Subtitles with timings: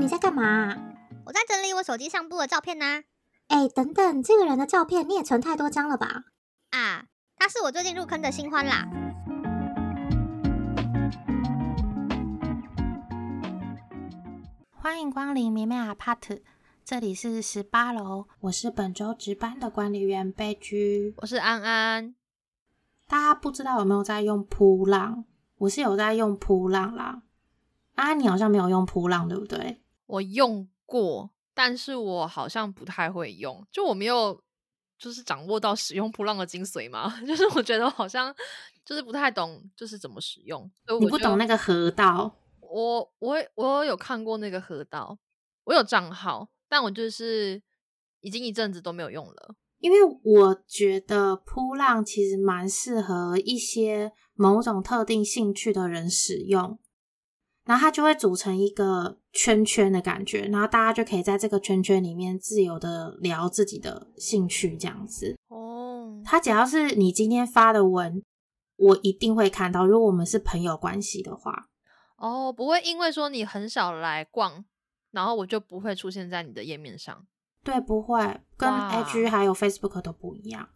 [0.00, 0.74] 你在干嘛？
[1.26, 3.02] 我在整理我手机相簿的照片呢。
[3.48, 6.24] 哎，等等，这个人的照片你也存太多张了吧？
[6.70, 7.04] 啊，
[7.36, 8.88] 他是我最近入坑的新欢啦。
[14.70, 16.40] 欢迎光临绵绵 Apart，
[16.82, 22.14] 这里是十八楼，我是本周值班的管理员贝居，我是安安。
[23.06, 25.26] 大家不知道有没有在用扑浪？
[25.58, 27.20] 我是有在用扑浪啦。
[27.96, 29.82] 啊，你好像没有用扑浪，对不对？
[30.10, 34.42] 我用过，但是我好像不太会用，就我没有
[34.98, 37.18] 就是掌握到使用扑浪的精髓嘛。
[37.24, 38.34] 就是我觉得好像
[38.84, 40.70] 就是不太懂，就是怎么使用。
[41.00, 42.34] 你不懂那个河道？
[42.60, 45.18] 我我我有看过那个河道，
[45.64, 47.62] 我有账号，但我就是
[48.20, 49.54] 已经一阵子都没有用了。
[49.78, 56.78] 因为我觉得扑浪其实蛮适合一些某种特定兴趣的人使用。
[57.64, 65.36] 然后它就会组成一个圈圈的感觉，然后大家就可以在这个圈圈里面自由的聊自己的兴趣，这样子。
[65.48, 68.22] 哦，它只要是你今天发的文，
[68.76, 69.86] 我一定会看到。
[69.86, 71.68] 如果我们是朋友关系的话，
[72.16, 74.64] 哦，不会因为说你很少来逛，
[75.12, 77.26] 然后我就不会出现在你的页面上。
[77.62, 80.70] 对，不会，跟 IG 还有 Facebook 都不一样。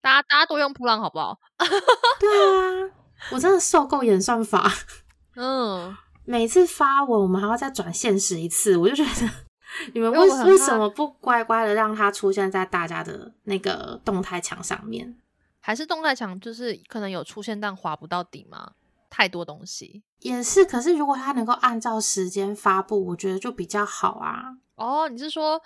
[0.00, 1.38] 大家大家都用扑浪好不好？
[2.18, 2.90] 对啊，
[3.30, 4.72] 我真的受够演算法。
[5.36, 5.94] 嗯。
[6.30, 9.30] 每次发文，我们还要再转现实一次，我就觉得
[9.92, 15.16] 你们为为什么不乖乖的让它出现在大家的那个动态墙上面？
[15.58, 18.74] 还是动态墙就是可能有出现，但划不到底吗？
[19.10, 20.64] 太多东西也是。
[20.64, 24.56] 可是如果它能够按照时间发布，我觉得就比较好啊。
[24.76, 25.60] 哦，你是说，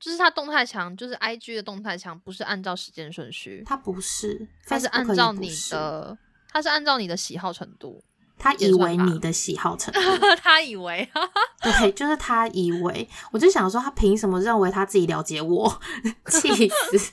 [0.00, 3.62] 就是它动态墙，就是 I G 的动态墙，不是按照时间顺序？
[3.64, 8.02] 它不是，它是按照你的，它是按照你的喜好程度。
[8.38, 10.00] 他以为你的喜好程 度，
[10.42, 11.08] 他以为，
[11.62, 13.08] 对，就是他以为。
[13.32, 15.80] 我就想说，他凭什么认为他自己了解我？
[16.28, 17.12] 气死！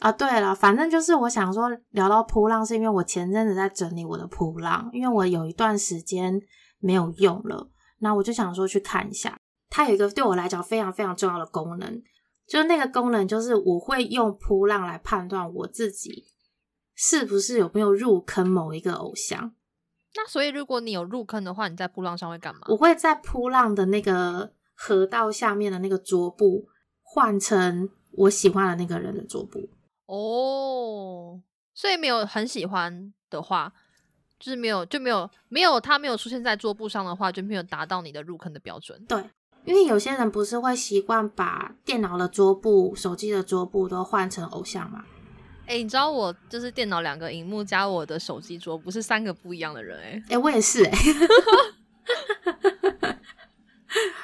[0.00, 6.38] 啊，对了，反正就是我想说，聊到扑浪，是因为我前阵子在整理我的扑浪，因为我有一段时间
[6.80, 9.38] 没有用了，那我就想说去看一下。
[9.70, 12.02] 它有一个对我来讲非常非常重要的功能，
[12.46, 16.26] 就是那个功能就是我会用扑浪来判断我自己
[16.94, 19.52] 是不是有没有入坑某一个偶像。
[20.16, 22.62] 那所以，如果你有入坑的话，你在扑浪上会干嘛？
[22.68, 26.66] 我会在扑浪的那个河道下面的那个桌布
[27.02, 29.68] 换成我喜欢的那个人的桌布。
[30.06, 31.40] 哦，
[31.74, 33.72] 所以没有很喜欢的话，
[34.38, 39.04] 就是没有就没有没有他没有出现在桌布上的话，就没有达到你的入坑的标准。
[39.06, 39.22] 对，
[39.64, 45.04] 因为有些人不是会习惯把电脑的桌布、手机的桌布都换成偶像吗？
[45.66, 50.22] 哎，你知道我就是电脑两个荧幕加我的手机桌，不是三个不一样的人哎。
[50.30, 50.96] 哎，我也是哎。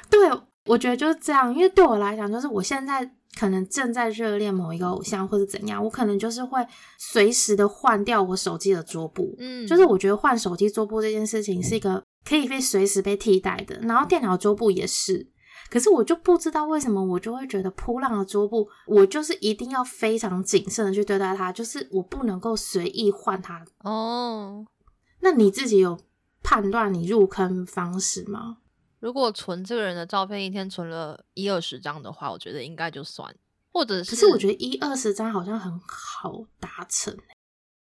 [0.08, 0.30] 对，
[0.66, 6.64] 我觉得就是这样，因为对我来讲，就是我现在可能正在热恋某一个偶像，或者怎样，我可能就是会
[6.98, 9.34] 随时的换掉我手机的桌布。
[9.38, 15.26] 嗯，就是我觉得换手机桌布这件事情是一个可以被随时被替代的，然后电脑桌布也是。
[15.72, 23.64] 可是我就不知道为什么，我就会觉得扑浪的桌布，我就是一定要非常谨慎的去对待它，就是我不能够随意换它。
[23.78, 24.66] 哦，
[25.20, 25.98] 那你自己有
[26.42, 28.58] 判断你入坑方式吗？
[29.00, 33.34] 如果存这个人的照片，一天存了一二十张的话，我觉得应该就算。
[33.72, 37.16] 或者是，可是我觉得一二十张好像很好达成。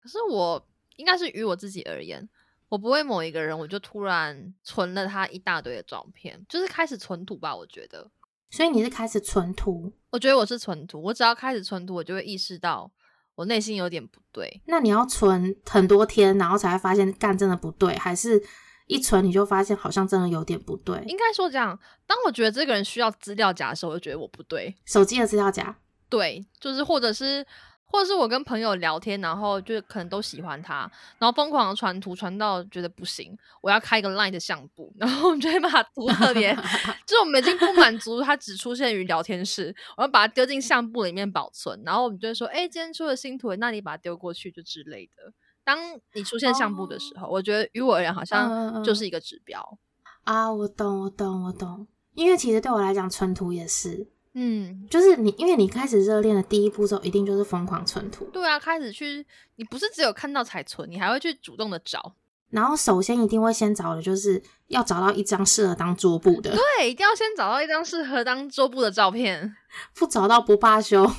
[0.03, 0.63] 可是我
[0.97, 2.29] 应该是于我自己而言。
[2.71, 7.53] 我不会某一个人，我就突然存了他一大堆的照片，就是开始存图吧。
[7.53, 8.09] 我觉得，
[8.49, 9.91] 所以你是开始存图？
[10.09, 11.01] 我觉得我是存图。
[11.03, 12.89] 我只要开始存图，我就会意识到
[13.35, 14.61] 我内心有点不对。
[14.67, 18.41] 那你要存很多天，然后才会发现干真的不对，还是
[18.87, 21.03] 一存你就发现好像真的有点不对？
[21.07, 21.77] 应该说这样，
[22.07, 24.73] 当我觉得这个人需要资料夹的时候，我就觉得我不对。
[24.85, 25.77] 手机的资料夹？
[26.07, 27.45] 对，就是或者是。
[27.91, 36.55] 或者是我跟朋友聊天，然后就可能都喜欢他，然后疯狂的传图，传到觉得不行，我要开一个 Line 的相簿，然后我们就会把图特别，
[37.05, 45.33] 就是我们已经不满足它只出现于聊天室，我要把它丢进相簿里面保存，然后我们就会说，哎，今天出了新图，那你把它丢过去就之类的。
[45.63, 45.77] 当
[46.13, 49.77] 你出现相簿的时候，我觉得于我而言好像就是一个指标
[50.23, 50.51] 啊。
[50.51, 54.07] 我懂，我懂，我懂，因为其实对我来讲，存图也是。
[54.33, 58.25] 嗯，就是你，因为你开始热恋的第一步骤，一定就是疯狂存图。
[58.31, 59.25] 对啊，开始去，
[59.57, 62.15] 你不是只有看到才存，你还会去主动的找。
[62.49, 66.51] 然后首先一定会先找的，就是要找到一张适合当桌布的。
[66.55, 69.55] 对，一定要先找到一张适合当桌布的照片，
[69.95, 71.09] 不找到不罢休。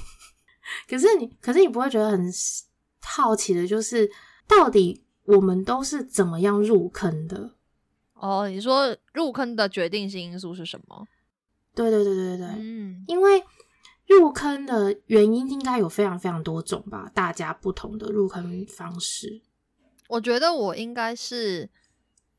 [0.88, 2.32] 可是你，可是你不会觉得很
[3.02, 4.10] 好奇的，就是
[4.46, 7.56] 到底我们都是怎么样入坑的？
[8.14, 11.06] 哦，你说入坑的决定性因素是什么？
[11.74, 13.42] 对对对对对对，嗯，因为
[14.06, 19.40] 入坑的原因应该有非常非常多种吧，大家不同的入坑方式。
[20.08, 21.70] 我觉得我应该是，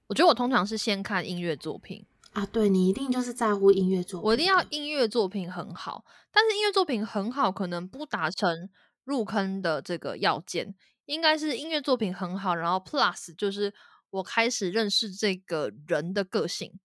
[0.07, 8.69] 我觉得我通常是先看音乐作品啊，对你一定就是在乎音乐作品，我一定要音乐作品很好，但是音乐作品很好可能不达成
[9.03, 10.75] 入坑的这个要件，
[11.05, 13.73] 应该是音乐作品很好，然后 plus 就是
[14.11, 16.79] 我开始认识这个人的个性。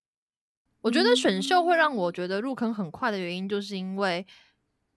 [0.83, 4.27] 我觉得选秀会让我觉得入坑很快的原因，就是因为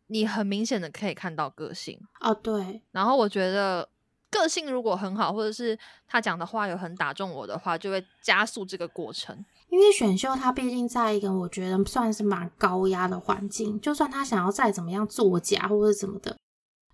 [0.08, 3.90] 你很明显的可以看到个性哦，对，然后我觉得。
[4.34, 9.38] 个性如果很好，或者是他讲的话有很打中我的话，就会加速这个过程。
[9.68, 16.38] 因为选秀它毕竟在一个我觉得算是蛮高压的环境，就算他想要再怎么样作假或者怎么的，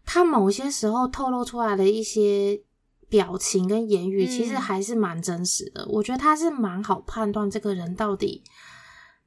[0.03, 2.59] 他某些时候透露出来的一些
[3.07, 5.85] 表情跟言语，其实还是蛮真实的。
[5.89, 8.43] 我觉得他是蛮好判断这个人到底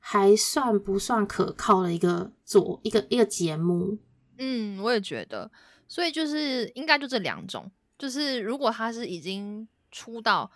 [0.01, 3.99] 还算不算可靠的一个做一个一个节目。
[4.39, 5.53] 嗯，我也觉得，
[5.87, 7.71] 所以就是应该就这两种。
[7.99, 10.51] 就是如果他是已经出道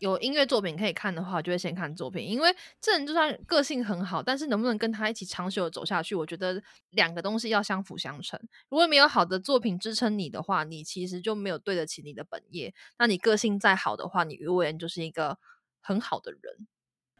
[0.00, 2.26] 有音乐作品可以看的话，就会先看作品。
[2.26, 8.38] 因为这人就算个性很好，但是能不能跟他一起长久的走下去，我觉得两个东西要相辅相成。
[8.68, 12.74] 如果没有好的作品支撑你的话，你其实就没有对得起你的本业。
[12.98, 15.38] 那你个性再好的话，你而言就是一个
[15.80, 16.66] 很好的人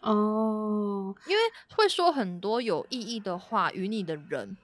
[0.00, 1.14] 哦。
[1.26, 1.42] 因为
[1.74, 4.56] 会说很多有意义的话与你的人，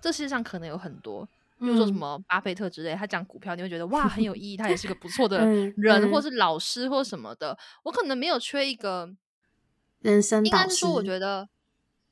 [0.00, 1.28] 这世界上可能有很多。
[1.58, 5.44] 比如说什么巴菲特之类，他讲股票，你会觉得哇很有意义，他也是个不错的
[5.76, 7.58] 人，或是老师或什么的。
[7.82, 9.14] 我可能没有缺一个
[10.00, 11.46] 人生应该是说，我觉得，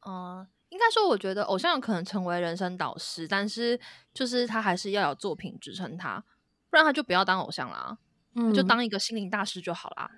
[0.07, 3.81] 嗯，应该说，我觉得偶像有可能成为人生导师，但是
[4.13, 6.23] 就是他还是要有作品支撑他，
[6.69, 7.97] 不然他就不要当偶像啦，
[8.35, 10.11] 嗯，就当一个心灵大师就好啦。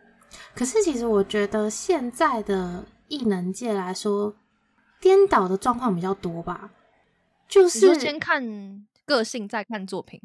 [0.55, 4.37] 可是其实我觉得现在的艺能界来说，
[5.01, 6.71] 颠倒的状况比较多吧，
[7.49, 8.87] 就是先看。
[9.07, 10.23] 个性再看作品，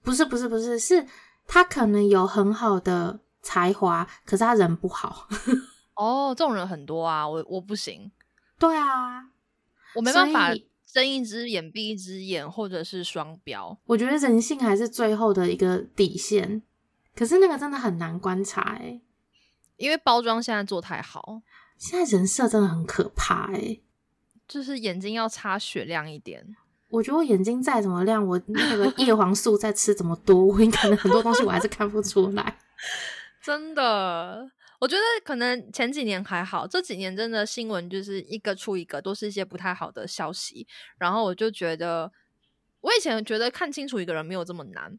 [0.00, 1.04] 不是不是不是，是
[1.44, 5.26] 他可能有很好的才华，可是他人不好。
[5.94, 8.12] 哦，这种人很多啊，我我不行。
[8.56, 9.28] 对啊，
[9.96, 10.54] 我没办法
[10.86, 13.76] 睁一只眼闭一只眼，或者是双标。
[13.86, 16.62] 我觉得人性还是最后的一个底线，
[17.16, 19.00] 可是那个真的很难观察哎，
[19.78, 21.40] 因为包装现在做太好，
[21.78, 23.80] 现在人设真的很可怕哎，
[24.46, 26.54] 就是眼睛要擦雪亮一点。
[26.90, 32.58] 我觉得我眼睛再怎么亮，我那个叶黄素再吃怎么多，我可能很多东西我还是看不出来。
[33.40, 40.66] 真的，我觉得可能前几年还好，这几年真的新闻就是一个出一个，都是一些不太好的消息。
[40.98, 42.10] 然后我就觉得，
[42.80, 44.98] 我以前觉得看清楚一个人没有这么难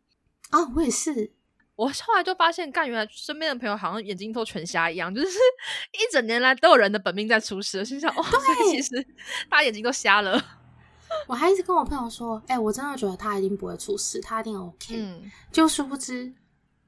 [0.52, 1.34] 啊，我也是。
[1.80, 5.28] 我后来就发现，干原来身边的朋友好像眼睛都全瞎一样，就是
[5.96, 7.86] 一整年来都有人的本命在出事。
[7.86, 8.26] 心想，哦，
[8.70, 9.06] 其实
[9.50, 10.44] 他眼睛都瞎了。
[11.26, 14.94] 我还一直跟我朋友说，哎，我真的觉得他一定不会出事，他一定 OK。
[14.94, 16.34] 嗯，就殊不知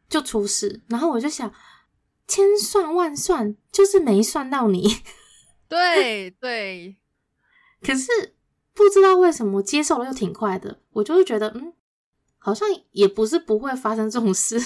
[0.09, 1.53] 就出事，然后我就想，
[2.27, 4.97] 千算万算就是没算到你。
[5.69, 6.97] 对对，
[7.81, 8.35] 可是
[8.73, 11.73] 不知道为什么接受了又挺快的，我就会觉得，嗯，
[12.43, 14.59] 好像也不是不会发生这种事，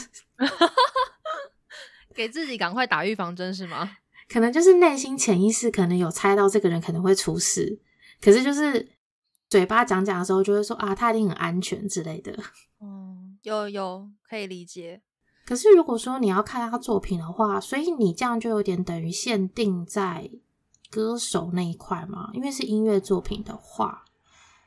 [2.15, 3.97] 给自己赶快打预防针是吗？
[4.29, 7.79] 可能就是内心潜意识可能有猜到这个人可能会出事，
[8.21, 8.89] 可是就是。
[9.47, 12.35] 嘴巴讲讲的时候就会说啊，他一定很安全之类的。
[12.81, 15.03] 嗯，有有可以理解。
[15.45, 20.31] 可是如果说你要看他作品的话，所以你这样就有点等于限定在
[20.89, 22.31] 歌手那一块嘛？
[22.33, 24.04] 因为是音乐作品的话，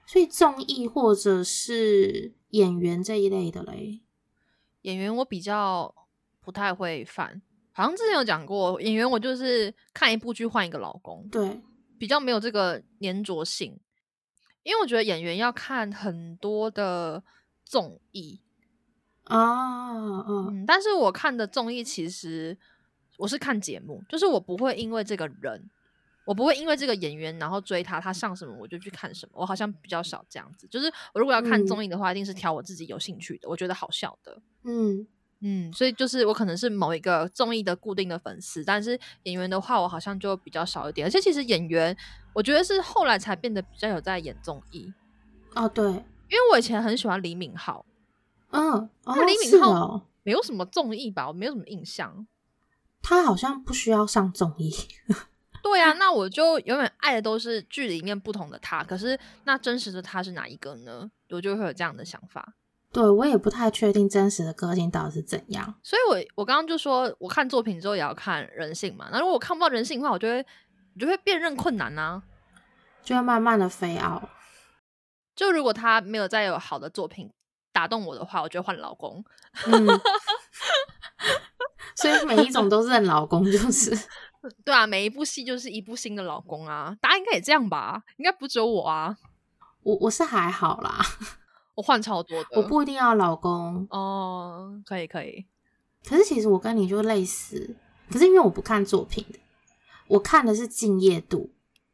[0.08, 4.00] 所以综艺或者是演员这一类的嘞。
[4.80, 5.94] 演员我比较
[6.40, 11.60] 不太会犯，好像之前有讲过，演员我就是看一部剧换一个老公，对，
[11.98, 13.78] 比较没有这个粘着性。
[14.62, 17.22] 因为我觉得演员要看很多的
[17.66, 18.40] 综艺
[19.24, 22.56] 啊，嗯，但是我看的综艺其实
[23.18, 25.68] 我是看节目，就是我不会因为这个人，
[26.28, 30.68] 我不会因为这个演员然后追他，他上什么我就去看什么，我好像比较少这样子。
[30.68, 35.06] 就是我如果要看综艺的话，一定是挑我自己有兴趣的，我觉得好笑的，嗯。
[35.40, 41.06] 嗯，所以就是我可能是某一个综艺的固定的粉丝，但是演员的话，我好像就比较少一点。
[41.06, 41.96] 而且其实演员，
[42.32, 44.92] 我觉得是后来才变得比较有在演综艺。
[45.54, 47.84] 哦，对，因为我以前很喜欢李敏镐。
[48.50, 51.28] 嗯，李敏镐没有什么综艺吧？
[51.28, 52.26] 我没有什么印象。
[53.00, 54.74] 他好像不需要上综艺。
[55.68, 58.82] 对啊，那我就永远爱的都是剧里面不同的他。
[58.82, 61.10] 可是那真实的他是哪一个呢？
[61.30, 62.54] 我就会有这样的想法。
[62.90, 65.74] 对我也不太确定真实的个性到底是怎样。
[65.82, 69.08] 所以，我我刚刚就说，我看作品之后也要看人性嘛。
[69.12, 70.38] 那如果我看不到人性的话，我就会
[70.94, 72.22] 我就会辨认困难啊，
[73.02, 74.30] 就会慢慢的飞傲。
[75.36, 77.30] 就如果他没有再有好的作品
[77.72, 79.22] 打动我的话，我就换老公。
[79.66, 79.86] 嗯，
[81.94, 83.94] 所以每一种都认老公，就是
[84.64, 86.96] 对啊，每一部戏就是一部新的老公啊。
[87.00, 88.02] 大家应该也这样吧？
[88.16, 89.16] 应该不只有我啊。
[89.82, 91.00] 我我是还好啦，
[91.74, 92.48] 我换超多的。
[92.52, 95.46] 我不一定要老公哦，可以可以。
[96.04, 97.76] 可是其实我跟你就类似，
[98.10, 99.38] 可是因为我不看作品的，
[100.08, 101.50] 我看的是敬业度。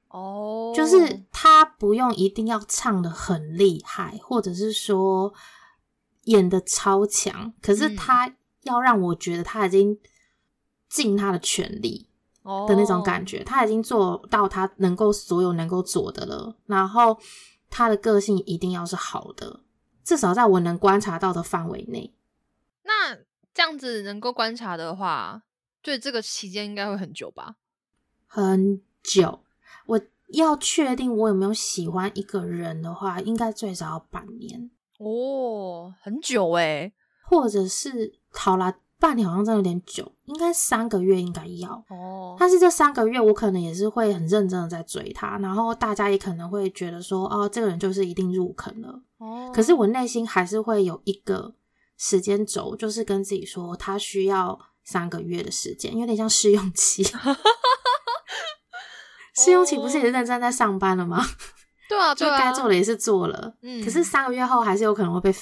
[0.09, 5.33] 哦，就是他不用一定要唱的很厉害，或者是说
[6.25, 9.99] 演的超强，可是他要让我觉得他已经
[10.89, 12.09] 尽他的全力
[12.69, 16.57] 的那种感觉，他已经做到他能够所有能够做的了。
[16.67, 17.19] 然后
[17.71, 19.61] 他的个性一定要是好的，
[20.05, 22.15] 至少在我能观察到的范围内。
[22.83, 23.17] 那
[23.55, 25.43] 这样子能够观察的话，
[25.81, 27.57] 对这个期间应该会很久吧？
[28.27, 29.41] 很久。
[29.87, 36.93] 我要确定我有没有喜欢一个人的话，应该最少要半年哦，很久哎，
[37.29, 42.37] 或者是好啦，半年好像真的有点久，应该三个月应该要哦。
[42.39, 49.53] 但是这三个月我可能也是会很认真的在追他，然后大家也可能会觉得说，哦，这个人就是一定入坑了哦。
[49.55, 51.55] 可是我内心还是会有一个
[51.99, 57.05] 时间轴，就是跟自己说，他需要三个月的时间，有点像试用期。
[59.37, 61.21] 试用期不是也是认真在上班了吗？
[61.89, 63.85] 对啊， 就该做的也是做了，嗯。
[63.85, 65.35] 可是三个月后还是有可能会被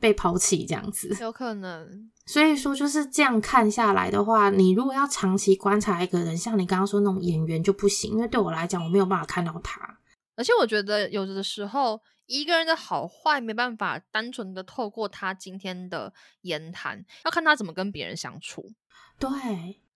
[0.00, 2.10] 被抛弃这样子，有可能。
[2.28, 9.98] 所以说就是这样看下来的话，你如果要长期观察一个人，像你刚刚说那种演员就不行，因为对我来讲我没有办法看到他。
[10.36, 18.70] 而且我觉得有的时候一个人的好坏没办法单纯的透过他今天的言谈，要看他怎么跟别人相处。
[19.18, 19.30] 对。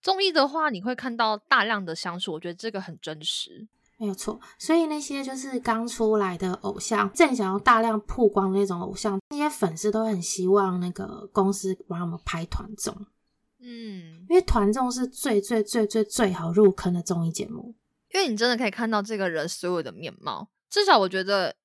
[0.01, 3.67] 综艺的话，你会看到大量的相处，我觉得这个很真实，
[4.03, 4.37] 没有错。
[4.59, 12.93] 所以那些就是刚出来的偶像，正想要大量曝光那种偶像，那些粉丝都很希望那个公司帮他们拍团综，
[13.61, 17.73] 嗯，因为团综是最最最最最好入坑的综艺节目，
[18.13, 20.49] 因为你真的可以看到这个人所有的面貌。
[20.69, 21.55] 至少我觉得，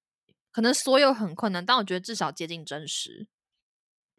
[0.52, 3.26] 可能所有很困难，但我觉得至少接近真实。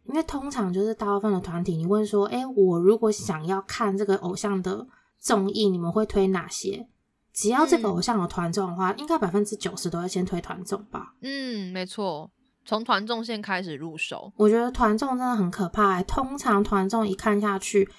[0.05, 4.87] 因为通常就是大部分的团体，你问说，哎，我如果想要看这个偶像的
[5.19, 6.89] 综艺，你们会推哪些？
[7.39, 11.13] 只要这个偶像有团综的话，应该百分之九十都会先推团综吧？
[11.21, 12.29] 嗯，没错，
[12.65, 14.33] 从团综先开始入手。
[14.35, 16.03] 我觉得团综真的很可怕。
[16.03, 17.89] 通常团综一看下去，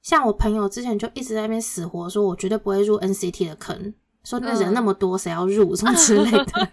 [0.00, 3.92] 像我朋友之前就一直在那边死活说，我绝对不会入 NCT 的坑，
[4.24, 6.70] 说那人那么多，谁要入什么之类的，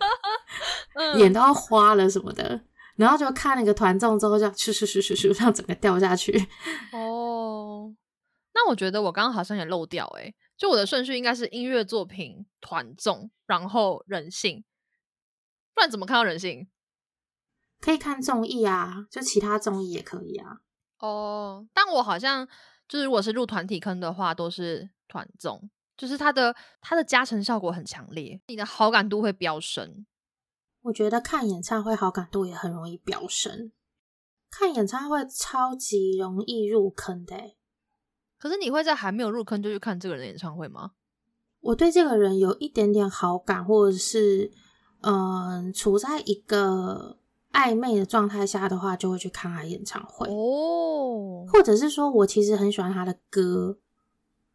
[1.19, 2.61] 眼都要花了什么的。
[2.95, 6.31] 然后就看那个团综之后，就咻咻咻咻咻，让整个掉下去。
[6.93, 7.93] 哦，
[8.53, 14.63] 那我觉得我刚刚好像也漏掉哎，就我的顺序应该是音乐作品、团综，然后人性。
[15.73, 16.69] 不然怎么看到人性？
[17.81, 20.61] 可以看综艺啊，就其他综艺也可以啊。
[20.99, 22.47] 哦，但我好像
[22.87, 30.05] 就是如果是入团体坑的话，都是团综，就是它的它的加成效果很强烈，你的好感度会飙升。
[30.83, 33.73] 我觉得看演唱会好感度也很容易飙升，
[34.49, 37.35] 看演唱会超级容易入坑的。
[38.37, 40.91] 可是你会在还没有入坑就去看这个人的演唱会吗？
[41.61, 44.51] 我对这个人有一点点好感，或者是
[45.01, 47.17] 嗯，处在一个
[47.51, 51.47] 暧昧的状态下的话，就会去看他演唱会哦。
[51.51, 53.77] 或者是说我其实很喜欢他的歌，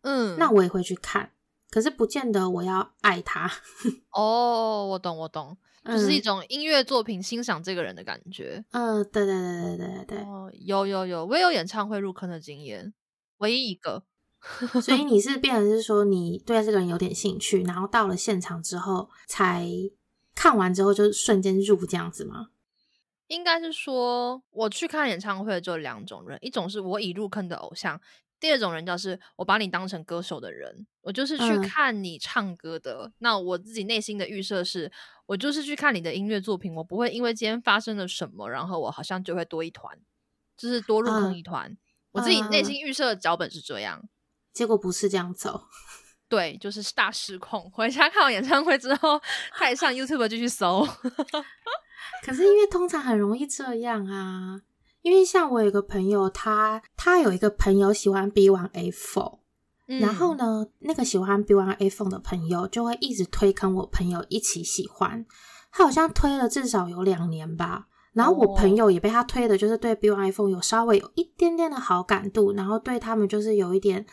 [0.03, 1.33] 嗯，那我也会去看。
[1.71, 3.51] 可是不见得我要爱他。
[4.13, 5.57] 哦，我懂，我懂。
[5.85, 8.63] 就是一种音乐作品欣赏这个人的感觉。
[8.73, 12.93] 嗯，对对对对对对哦，有有有，我也有演唱会入坑的经验，
[13.41, 14.05] 唯一一个。
[14.81, 19.69] 所以你是变成是说你对这个人有点兴趣，然后到了现场之后才
[20.35, 22.49] 看完之后就瞬间入这样子吗？
[23.27, 28.01] 应该是说我去看演唱会就两种人，一种是我已入坑的偶像。
[28.41, 33.13] 第二种人就是我把你当成歌手的人，我就是去看你唱歌的。
[33.19, 34.91] 那我自己内心的预设是，
[35.27, 39.99] 我就是去看你的音乐作品，我不会因为今天发生了什么，然后我好像就会多一团，
[40.57, 41.77] 就是多入坑一团。
[42.12, 44.02] 我自己内心预设的脚本是这样，
[44.52, 45.62] 结果不是这样走。
[46.29, 47.69] 对，就是大失控。
[47.73, 49.21] 回家看完演唱会之后，
[49.52, 50.87] 开始上 YouTube 继续搜。
[52.25, 54.61] 可是因为通常很容易这样啊。
[55.02, 59.38] 因为像我有个朋友，他他有一个朋友喜欢 B One A Four，
[59.87, 65.25] 然后呢，那个喜欢 B One A Four 的朋友就会一直推坑我朋友一起喜欢，
[65.73, 74.05] 他好像推了至少有两年吧，然后我朋友也被他推的，就是对 Bill iPhone 有稍微有一点点的好感度，然后对他们就是有一点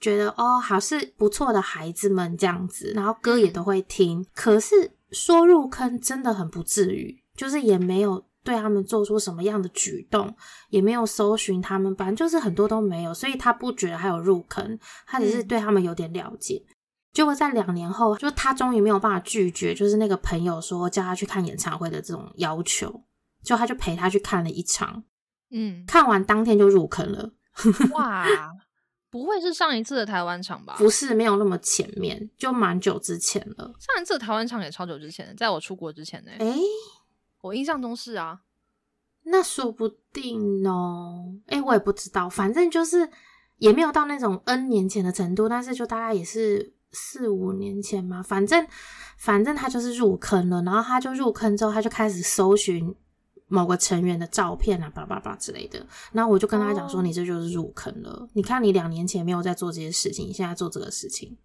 [0.00, 4.26] 觉得哦，还是不错的孩子们这样子，然后歌也都会听。
[4.34, 10.34] 可是说入坑真的很不至于，就是也没有对他们做出什么样的举动，
[10.70, 16.64] 也没有搜寻他们，反正就是很多都没有，所以他不觉得还有入坑，他只是对他们有点了解。
[17.12, 23.02] 结果在两年后，就他终于没有办法拒绝，就是那个朋友说叫他去看演唱会的这种要求，
[23.42, 25.04] 就他就陪他去看了一场，
[25.50, 27.32] 嗯，看完当天就入坑了。
[27.92, 28.26] 哇，
[29.10, 30.76] 不会是上一次的台湾场吧？
[30.78, 33.74] 不是，没有那么前面，就蛮久之前了。
[33.78, 36.30] 上一次的台湾场也超久之前，在我出国之前呢。
[36.38, 36.56] 哎，
[37.42, 38.40] 我印象中是啊，
[39.24, 41.34] 那说不定哦。
[41.46, 43.08] 哎，我也不知道，反正就是
[43.58, 46.74] 也没有到那种 N 年前的程度，但是就大概也是。
[46.92, 48.66] 四五年前嘛，反正
[49.16, 52.92] 反正他就是入坑了，然后他就入坑之后，他就开始搜寻
[53.50, 55.84] 某个成员的照片啊，叭叭叭之类的。
[56.12, 58.26] 然后我就跟他讲说：“你这就是入坑了。
[58.32, 61.36] 你看，你两年前没有在做这些事情，你现在做这个事情。”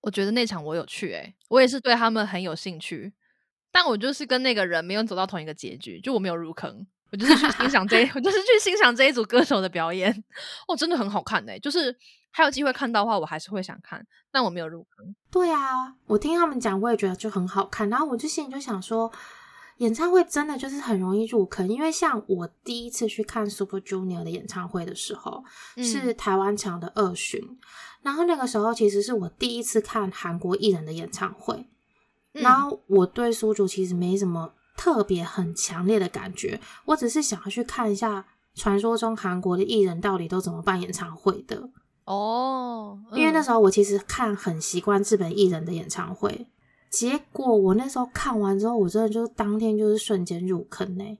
[0.00, 3.12] 我觉得那场我有去，诶，我也是对他们很有兴趣，
[3.72, 6.86] 但我就是跟那个人没有走到同一个结局，就我没有入坑。
[7.10, 10.12] 我就是去欣赏这， 我就是去欣赏这一组歌手的表演。
[10.68, 11.58] 哦，真的很好看呢。
[11.58, 11.96] 就是
[12.30, 15.16] 还有机会看到的话，我还是会想看，但我没有入坑。
[15.30, 17.88] 对啊，我听他们讲，我也觉得就很好看。
[17.88, 19.10] 然后我就心里就想说，
[19.78, 25.42] 演唱会真的就是很容易入坑，因为像我第一次去看 Super Junior 的演唱会的时候，
[25.76, 27.58] 是台湾场的二巡，
[28.02, 31.66] 然后那个时候其实是我第一次看韩国艺人的演唱会，
[32.32, 34.52] 然后我对苏竹其实没什么。
[34.80, 41.68] 特别很强烈的感觉，我只是想要去看一下传说中韩国的艺人到底都怎么办演唱会的
[42.04, 42.96] 哦。
[43.12, 46.46] 因为那时候我其实看很习惯日本艺人的演唱会，
[46.90, 51.18] 结果我那时候看完之后，我真的就是当天就是瞬间入坑呢。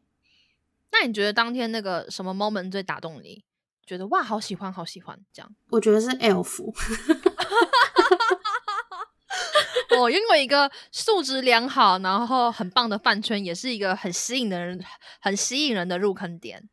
[0.91, 3.45] 那你觉得当天那个什么 moment 最打动你？
[3.87, 5.55] 觉得哇，好喜欢，好喜欢这样？
[5.71, 6.73] 我觉得是 Elf。
[9.99, 14.83] 我拥有一个素质良好，然后很棒的饭圈，也是一个很吸引的人，
[15.21, 16.69] 很吸引人的入坑点。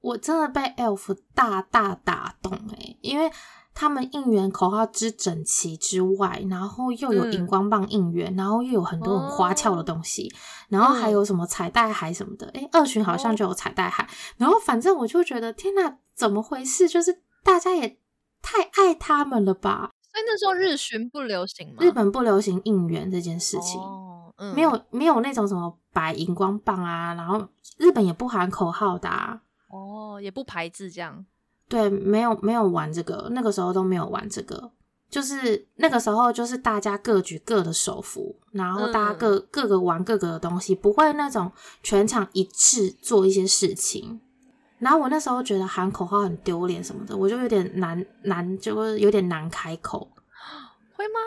[0.00, 3.30] 我真的被 Elf 大大打动诶，因为
[3.74, 10.32] 他们应援口号之整齐之外，然后又有荧光棒应援，然后又有很多很花俏的东西，
[10.68, 12.46] 然后还有什么彩带海什么的。
[12.48, 16.88] 诶二巡好像就有彩带海，然后反正我就觉得天呐，怎么回事？
[16.88, 17.98] 就是大家也
[18.42, 19.90] 太爱他们了吧？
[20.12, 21.76] 所以那时候日巡不流行吗？
[21.80, 23.80] 日本不流行应援这件事情，
[24.54, 29.08] 没有没有那种什么摆荧光棒啊，然后日本也不喊口号的
[29.70, 31.24] 哦，也不排字这样。
[31.72, 34.70] 对，没有没有玩这个，那个时候都没有玩这个，
[35.08, 41.50] 就是那个时候就是大家各举各的手幅，然后大家各各个玩各个的东西，不会那种
[41.82, 44.20] 全场一致做一些事情。
[44.80, 50.06] 然后我那时候觉得喊口号很丢脸什么的，我就有点难难，就有点难开口，
[50.92, 51.20] 会吗？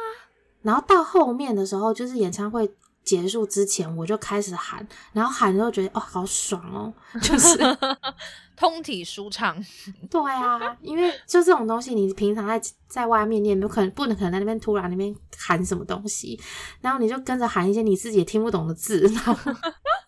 [0.61, 2.71] 然后到后面的时候，就是演唱会
[3.03, 7.57] 结束之前，我就开始喊，然后喊之后觉得哦，好爽哦，就是
[8.55, 9.63] 通体舒畅。
[10.09, 16.39] 对啊，因为就这种东西，你平常在在外面，你也没有可能不能可能在那边突然那边喊什么东西，
[16.81, 19.33] 然后你就跟着喊一些你自己也听不懂的字，然后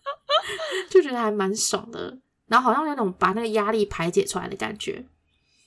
[0.90, 2.18] 就觉得还蛮爽的。
[2.46, 5.04] 然后好像有种把那个压力排解出来的感觉，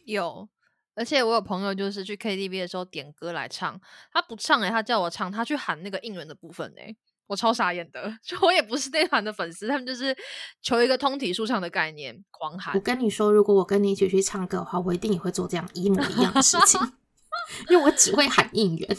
[0.05, 0.49] 有。
[0.93, 3.79] 而且我有朋友就是去 KTV 的时候点歌来唱，
[4.11, 6.93] 他不唱哎，他叫我唱，他去喊那个应援的部分哎，
[7.31, 8.13] 我超傻眼的。
[8.21, 10.13] 就我也不是那团的粉丝，他们就是
[10.61, 12.75] 求一个通体舒畅的概念，狂喊。
[12.75, 16.77] 我跟你说，如果我跟你一起去唱歌的话，我一定也会做这样一模一样的事情，
[17.71, 18.97] 因为我只会喊应援。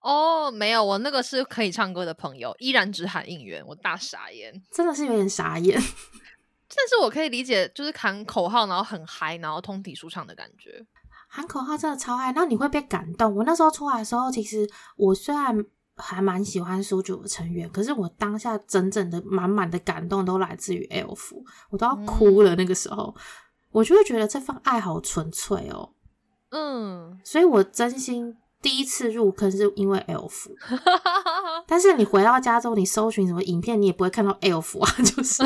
[0.00, 5.78] 哦，没有，我那个是可以唱歌的朋友，依然只喊应援，我大傻眼，真的是有点傻眼。
[6.74, 10.86] 但是我可以理解，就是喊口号，然后很嗨，然后通体舒畅的感觉。
[11.30, 13.34] 喊口号真的超嗨，然后你会被感动。
[13.36, 15.54] 我那时候出来的时候，其实我虽然
[15.98, 21.34] 还蛮喜欢苏九的成员，可是我当下整整的满满的感动都来自于 Elf，
[21.70, 22.54] 我都要哭了。
[22.56, 23.14] 那个时候，
[23.70, 25.90] 我就会觉得这份爱好纯粹哦。
[26.50, 28.36] 嗯，所以我真心。
[28.60, 30.46] 第一次入坑是因为 Elf，
[31.64, 35.44] 但是你回到家之后，你搜寻什么影片，你也不会看到 Elf 啊， 就是，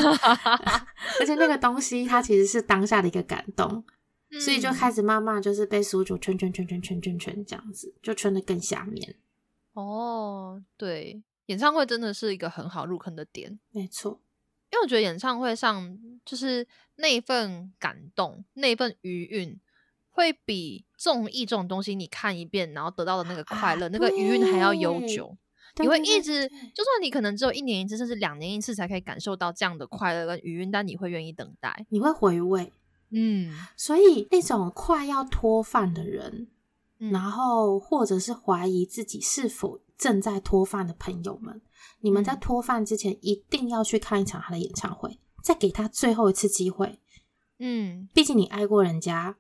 [1.21, 3.85] 而且那个东西它其实是当下的一个感动，
[4.41, 9.15] 所以就开始慢慢就是被苏主圈圈圈圈圈圈圈这样子，就圈的更下面。
[9.73, 14.21] 哦，对，演唱会真的是一个很好入坑的点，没错，
[14.71, 19.61] 因为我觉得演唱会上就是那份感动，那份余韵。
[20.15, 25.35] 会比综艺这种东西，你看一遍然后得到的那个快乐、那个余韵还要悠久。
[25.81, 32.71] 你会一直，就算你可能只有一年一次，甚至两年一次才可以感受到这样的快乐跟余韵，但你会愿意等待，你会回味。
[33.09, 36.49] 嗯，所以那种快要脱饭的人，
[37.11, 41.61] 然后或者是怀疑自己是否正在脱饭的朋友们，
[42.01, 46.99] 你们在脱饭之前一定要去看一场他的演唱会，再给他最后一次机会。
[47.59, 49.37] 嗯，毕竟你爱过人家，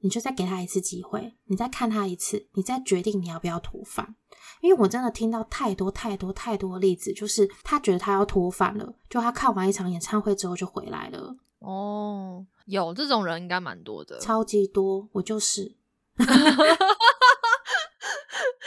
[0.00, 4.14] 你就再给他一次机会，你再看他一次，你再决定你要不要脱饭。
[4.62, 11.36] 因为我真的听到太多太多太多例子，就是他觉得他要脱饭了，就他看完一场演唱会之后就回来了。
[11.58, 15.08] 哦，有这种人应该蛮多的，超级多。
[15.12, 15.76] 我就是，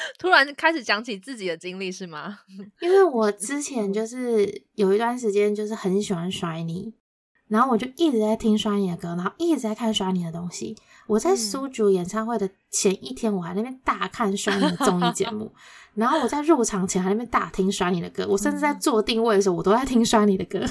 [0.20, 2.40] 突然开始讲起自己的经历是吗？
[2.82, 6.94] 因为我之前就是有一段时间就是很喜欢甩你。
[7.48, 10.78] 然后我就一直在听刷你的歌，然后一直在看刷你的东西。
[11.08, 15.52] 我在苏竹演唱会的前一天，我还那边大看刷你的综艺节目。
[15.96, 18.24] 然后我在入场前还那边大听刷你的歌。
[18.30, 20.64] 我甚至在做定位的时候，我都在听刷你的歌。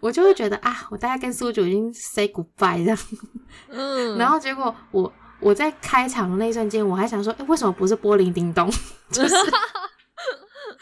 [0.00, 2.98] 我就会觉得啊，我大概跟苏竹已经 say goodbye 这样。
[3.68, 4.18] 嗯。
[4.18, 8.70] 然后结果我我在开场的那瞬间，我还想说，哎，为什么不是玻璃叮咚？
[9.10, 9.34] 就是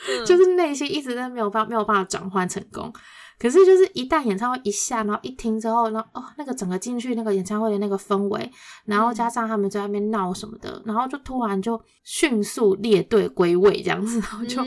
[0.27, 2.93] 就是内心一直在没有办没有办法转换成功。
[3.39, 8.51] 可是，就是一旦演唱会一下，然后一听之后，然后哦，那个整个进去那个演唱会的那个氛围，
[8.85, 14.65] 然后加上他们在外面闹什么的，然后就突然就迅速列队归位这样子，然后就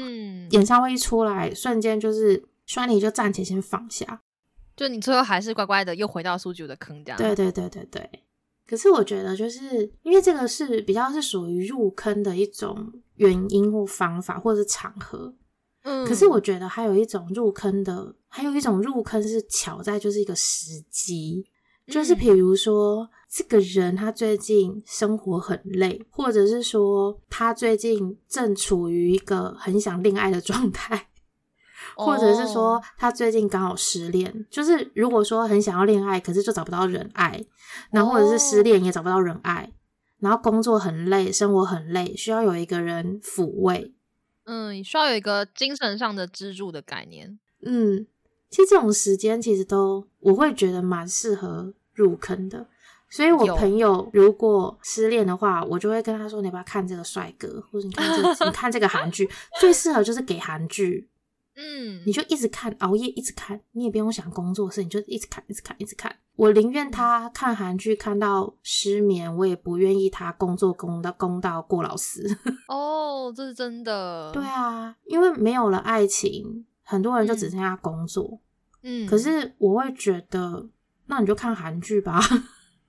[0.52, 4.22] 演唱会一出来，瞬间就是栓尼就暂且先放下，
[4.78, 7.18] 就你最后还是乖乖的又回到苏九的坑这样。
[7.18, 8.10] 对对对对对。
[8.72, 15.36] 可是我觉得，就是因为这个是比较是属于入坑的一种原因或方法，或者是场合。
[15.84, 21.46] 嗯，可是我觉得还有一种入坑的，还有一种入坑是巧在就是一个时机，
[21.88, 31.10] 就是比如说这个人他最近生活很累，或者是说他最近正处于一个很想恋爱的状态，
[31.96, 37.44] 或者是说他最近刚好失恋，就是如果说很想要恋爱，可是就找不到人爱，
[37.92, 39.72] 然后或者是失恋也找不到人爱，
[40.20, 43.94] 然后工作很累，生活很累，需要有一个人抚慰。
[44.46, 47.40] 嗯，需要有一个精神上的支柱的概念。
[47.64, 48.08] 嗯，
[48.50, 52.68] 其实这种时间其实都我会觉得蛮适合入坑的。
[53.14, 61.10] 所以我朋友如果失恋的话，我就会跟他说：“你要不要看这个帅哥，或者你看这你看这个韩剧，最适合就是给韩剧。”
[61.56, 66.16] 嗯，你就一直看，熬夜一直看，你也不用想工作事，你就一直看，一直看，一直看。
[66.38, 72.26] 我宁愿他看韩剧看到失眠，我也不愿意他工作工到工到过劳死。
[72.70, 74.32] 哦，这是真的。
[74.32, 78.40] 对啊，因为没有了爱情，很多人就只剩下工作。
[78.84, 80.68] 嗯，可是我会觉得，
[81.08, 82.20] 那你就看韩剧吧。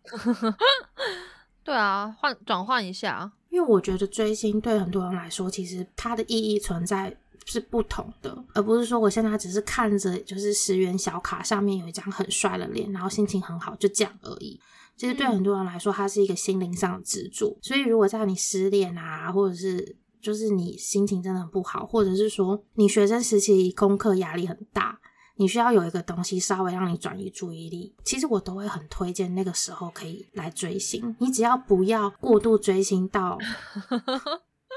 [1.64, 7.14] 对啊，换转换一下，因为我觉得追星对很多人来说，其实它的意义存在。
[7.44, 14.60] 是不同的，而不是说我现在只是看着就是十元小卡上面有一张很帅的脸，然后心情很好，就这样而已。
[14.96, 17.58] 其实对很多人来说，它是一个心灵上的支柱。
[17.62, 25.00] 所以如果在你失恋啊，或者是就是你心情真的很不好，或者是说你学生时期功课压力很大，
[25.36, 31.16] 你需要有一个东西稍微让你转移注意力，其实我都会很推荐那个时候可以来追星。
[31.18, 33.38] 你只要不要过度追星到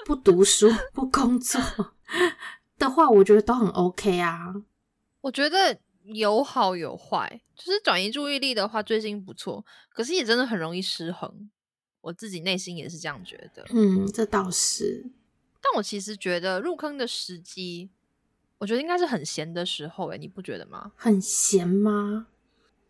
[0.06, 1.60] 不读书、不工作。
[2.78, 4.54] 的话，我觉得都很 OK 啊。
[5.22, 11.50] 我觉得有好有坏，就是转移注意力的话，最近不错，可是也真的很容易失衡。
[12.02, 13.66] 我自己内心也是这样觉得。
[13.72, 15.10] 嗯，这倒是。
[15.60, 17.90] 但我其实觉得入坑的时机，
[18.60, 20.12] 我觉得应该是很闲的时候。
[20.12, 20.92] 哎，你不觉得吗？
[20.96, 22.28] 很闲吗？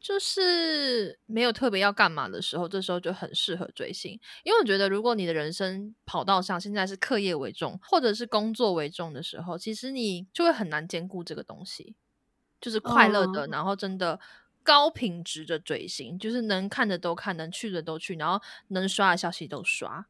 [0.05, 4.11] 就是没有特别要干嘛的时候，这时候就很适合追星。
[4.43, 11.95] 因为我觉得，如果你的人生跑道上现在是课业为重，或者是工作为重的时候，其实你就会很难兼顾这个东西。
[12.61, 14.19] 就是快乐的，然后真的
[14.61, 20.05] 高品质的追星，就是能看的都看，能去的都去，然后能刷的消息都刷。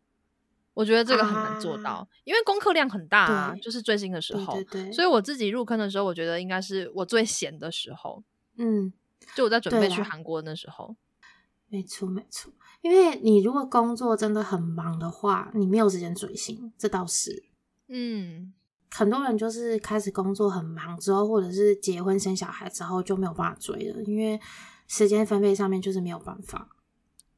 [0.74, 3.56] 我觉得这个很难做到，因为功课量很大啊。
[3.62, 4.58] 就是追星的时候，
[4.92, 8.22] 所以我自己入坑的时候，我觉得应该是我最闲的时候。
[8.58, 8.92] 嗯。
[9.34, 10.96] 就我在准备去韩国那时候，
[11.68, 17.44] 没错没错，因为你如果工作真的很忙的话，你没有时间追星，这倒是。
[17.88, 18.54] 嗯，
[18.92, 24.40] 很多人就是开始工作很忙之后，或者是结婚生小孩之后就没有办法追了，因为
[24.88, 26.70] 时间分配上面就是没有办法，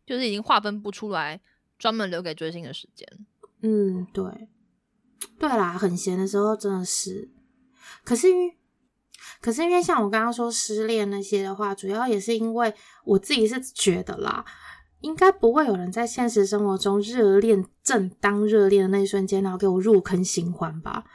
[0.06, 1.40] 就是已经划分不出来
[1.80, 3.08] 专门留给追星的时间。
[3.62, 4.50] 嗯，对，
[5.40, 7.30] 对啦，很闲的时候真的是，
[8.04, 8.57] 可是因为。
[9.48, 12.74] 可是因为像我刚刚说失恋那些的话，主要也是因为
[13.06, 14.44] 我自己是觉得啦，
[15.00, 21.06] 应该不会有人在现实生活中热恋正当热恋的那一瞬间，然后给我入坑新欢吧？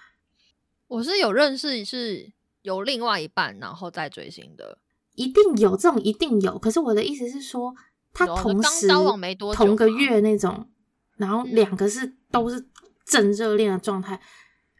[0.88, 4.79] 我是有认识是有另外一半然后再追星的，
[5.14, 6.59] 一定有这种一定有。
[6.59, 7.75] 可是我的意思是说，
[8.14, 10.71] 他同时交往没多同个月那种，
[11.18, 12.66] 然后两个是都是
[13.05, 14.18] 正热恋的状态，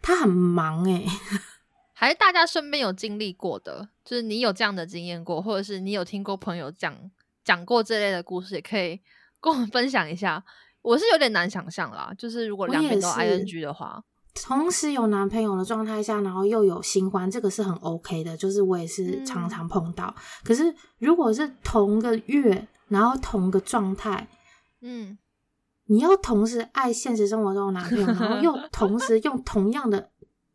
[0.01, 1.05] 他很忙哎。
[2.03, 6.93] 还是大家身边有经历过的，就是你有这样的经验过，或者是你有听过朋友讲
[7.45, 9.01] 讲过这类的故事，也可以
[9.41, 10.45] 跟我们分享一下。
[10.81, 14.03] 我是有点难想象啦，就是如果两边都 ing 的话，
[14.35, 20.12] 同时有男朋友的状态下，然后又有新欢，这个是很 OK 的，就是我也是常常碰到。
[20.43, 24.27] 可是如果是同个月，然后同个状态，
[24.81, 25.17] 嗯，
[25.85, 30.11] 你要同时爱现实生活中的男朋友，然后又 同时用同样的。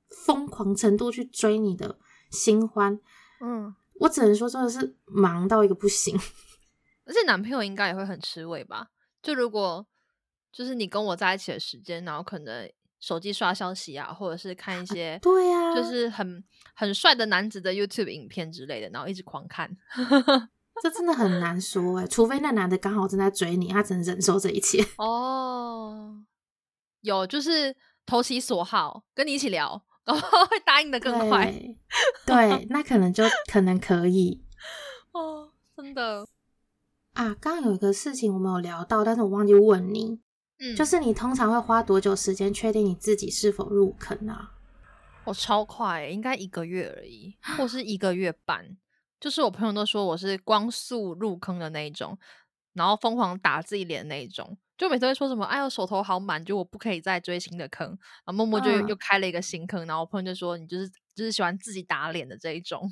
[0.09, 1.97] 疯狂程度去追你的
[2.31, 2.99] 新欢，
[3.41, 6.17] 嗯，我只能说真的是忙到一个不行，
[7.05, 8.89] 而且男朋友应该也会很吃味吧？
[9.21, 9.85] 就如果
[10.51, 16.43] 就是你跟我在一起的时间，然后可能手机刷消息啊，或者是看一些对呀，就是很
[16.75, 19.69] 很帅的男子的 YouTube 影片之类的，然后一直狂看，
[20.81, 26.23] 这真的很难说哎，除非那男的刚好正在追你，他只能忍受这一切 哦。
[27.01, 29.83] 有就是投其所好，跟你一起聊。
[30.15, 31.51] 会答应的更快，
[32.25, 34.43] 对，那可能就可能可以
[35.11, 36.25] 哦，真的
[37.13, 37.35] 啊。
[37.39, 40.19] 刚刚有一个事情我们有聊到，但是我忘记问你，
[40.59, 44.53] 嗯，就是你通常会花多久时间确定你自己是否入坑啊？
[45.25, 48.77] 我超快，应该一个月而已，或是一个月半。
[49.19, 52.17] 就是我朋友都说我是光速入坑的那一种，
[52.73, 54.57] 然后疯狂打自己脸那一种。
[54.77, 57.87] 就每次会说什么，哎呦手头好满，就我不可以再追新的坑。
[57.87, 62.87] 然后默默就又开了一个新坑，然后我朋友就说你就是就是喜欢自己打脸的这一种。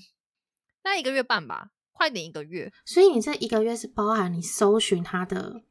[0.84, 2.74] 那一个月半吧，快点一个月。
[2.86, 5.62] 所以你这一个月是包含你搜寻他的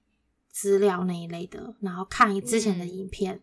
[0.49, 3.43] 资料那一类的，然后看之前的影片。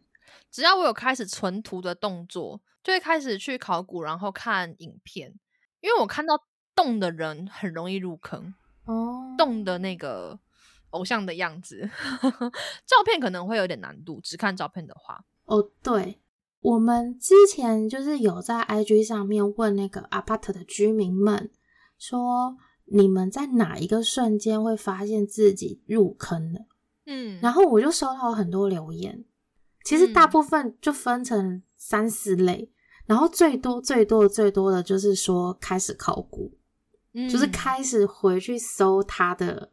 [0.50, 5.38] 只要我有开始存图的动作，就会开始去考古，然后看影片。
[5.82, 6.40] 因为我看到
[6.74, 8.54] 动的人很容易入坑
[8.86, 10.40] 哦，动的那个。
[10.92, 11.90] 偶像的样子，
[12.86, 14.22] 照片可能会有点难度。
[14.22, 16.20] 只看照片的话，哦，对，
[16.62, 21.50] 我们之前就是有在 IG 上面问那个 apart 的居民们，
[21.98, 26.60] 说你们在哪一个瞬间会发现自己入坑了？
[27.06, 29.26] 嗯，然后我就收到很多留言，
[29.84, 32.70] 其实大部分就分成三四类，
[33.06, 36.54] 然后最多最多最多的就是说开始考古，
[37.30, 39.72] 就是开始回去搜他的。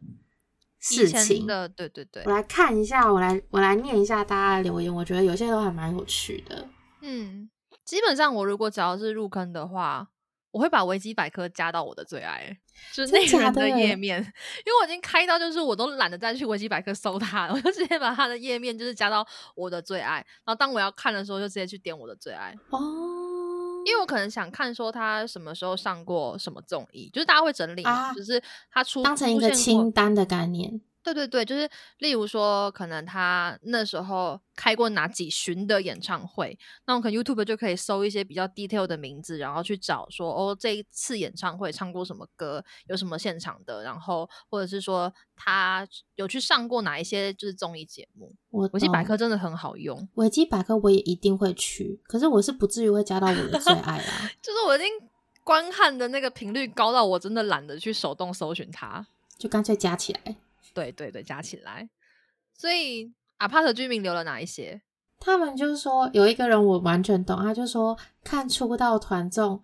[0.79, 6.69] 事情的，对对对，我来看一下，我来我来念一下大家的留言，我觉得有些都还蛮有趣的。
[7.01, 7.51] 嗯，
[7.85, 10.09] 基本上我如果只要是入坑的话，
[10.51, 12.57] 我会把维基百科加到我的最爱，
[12.93, 14.19] 就是那个人的页面，
[14.65, 23.18] 因为我已经开到就是我都懒得再去维基百科搜它，我就直接把它的页面就是加到我的最爱，然后当我要看的时候就直接去点我的最爱哦。
[23.89, 30.81] 因为我可能想看说他什么时候上过什么综艺，就是大家会整理嘛，就是他出当成一个清单的概念。
[31.13, 31.69] 对对对，就是
[31.99, 48.35] 例如说，可能他那时候开过哪几巡的演唱会，那我可能 YouTube 就可以搜一些比较 detail 的名字，然后去找说，哦，这一次演唱会唱过什么歌，有什么现场的，然后或者是说他有去上过哪一些就是综艺节目。
[48.51, 54.31] 我维基百科真的很好用，维基百科我也一定会去，可是我是不至于会加到我的最爱啊。
[54.43, 54.87] 就是我已经
[55.45, 59.07] 观看的那个频率高到我真的懒得去手动搜寻它，
[59.39, 60.37] 就干脆加起来。
[60.75, 61.89] 对对对，加起来。
[62.55, 64.83] 所以阿帕特居民留了哪一些？
[65.21, 69.61] 他们就是说有一个人我完全懂，他就说看出道团众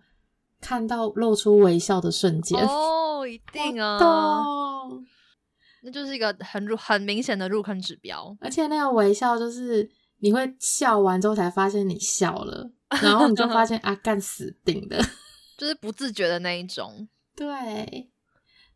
[0.59, 3.97] 看到露出微笑的瞬间哦，一 定啊，
[5.83, 8.35] 那就是一个很入很明显的入坑指标。
[8.41, 9.89] 而且那个微笑就是
[10.19, 12.69] 你会笑完之后才发现你笑了，
[13.01, 14.97] 然后你就发现 啊，干死定的，
[15.57, 17.07] 就是不自觉的那一种。
[17.35, 18.09] 对。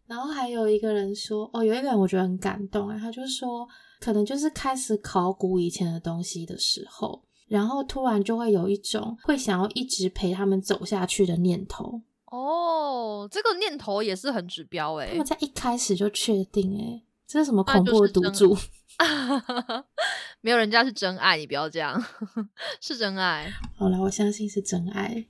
[0.10, 3.67] 然后还有一个人说，哦，有一个人我觉得很感动啊，他就说，
[4.00, 12.02] 可能就是开始考古以前的东西的时候，然后突然就会有一种会想要一直陪他们走下去的念头。
[12.26, 18.58] 哦，这个念头也是很指标哎，他们在一开始就确定哎，这是什么 恐怖的赌注？
[20.41, 22.04] 没有人家是真爱，你不要这样，
[22.82, 23.54] 是真爱。
[23.78, 25.28] 好了，我相信是真爱。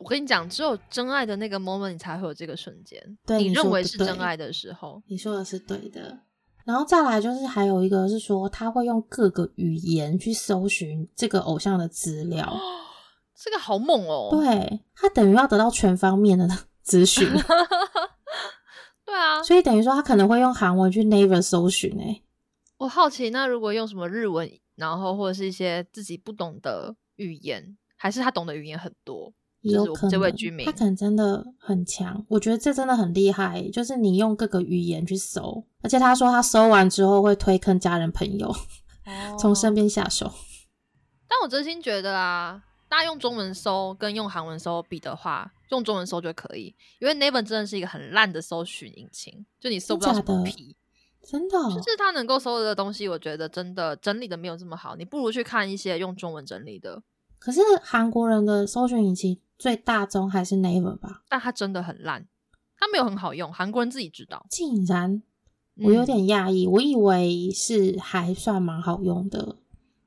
[0.00, 3.18] 我跟你讲，只有真爱的那个 moment，你才会有这个瞬间。
[3.26, 6.20] 对你认为是真爱的时候，你说的是对的。
[6.64, 12.58] 然后再来就是还有一个是说，他会用各个语言去搜寻这个偶像的资料。
[13.38, 14.28] 这个好猛哦！
[14.30, 16.48] 对他等于要得到全方面的
[16.82, 17.28] 资讯。
[19.04, 21.96] 对啊，所以等于说他可能会用韩文去 Naver 搜寻。
[22.00, 22.22] 哎，
[22.78, 29.32] 我好奇，那如果用什么日文，然后或者是一些自己不懂的语言，还是他懂的语言很多？
[29.72, 32.24] 有可能这位居民，他可能真的很强。
[32.28, 38.54] 我觉得这真的很厉害，就是你用各个语言去搜，而且他说他搜完之后会推坑家人朋友，
[39.38, 40.32] 从身边下手。
[41.28, 50.76] 但我真心觉得啊，大家用中文搜跟用韩文搜比的话，用中文搜就可以，因为 Naver 真的是一个很烂的搜寻引擎，就你搜不到什么皮。
[51.28, 54.94] 真的，就是他能够搜的东西，我觉得真的整理的没有这么好。
[54.94, 57.02] 你不如去看一些用中文整理的。
[57.46, 61.22] 可是韩国人的搜寻引擎最大宗还是 Naver 吧？
[61.28, 62.26] 但它真的很烂，
[62.76, 63.52] 它没有很好用。
[63.52, 64.44] 韩国人自己知道。
[64.50, 65.22] 竟然，
[65.76, 69.58] 我有点讶异，我以为是还算蛮好用的。